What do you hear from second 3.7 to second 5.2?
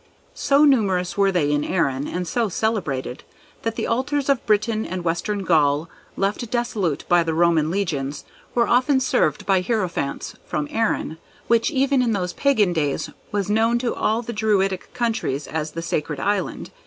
the altars of Britain and